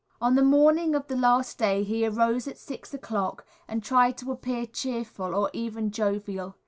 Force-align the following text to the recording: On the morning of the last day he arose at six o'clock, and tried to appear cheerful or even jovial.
On 0.19 0.33
the 0.33 0.41
morning 0.43 0.95
of 0.95 1.05
the 1.05 1.15
last 1.15 1.59
day 1.59 1.83
he 1.83 2.07
arose 2.07 2.47
at 2.47 2.57
six 2.57 2.91
o'clock, 2.91 3.45
and 3.67 3.83
tried 3.83 4.17
to 4.17 4.31
appear 4.31 4.65
cheerful 4.65 5.35
or 5.35 5.51
even 5.53 5.91
jovial. 5.91 6.55